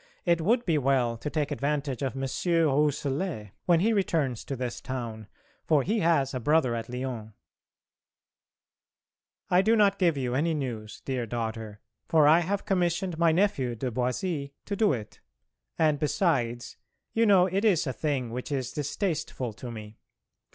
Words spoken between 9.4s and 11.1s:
I do not give you any news,